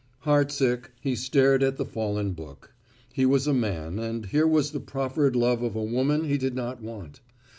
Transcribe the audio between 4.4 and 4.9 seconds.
was the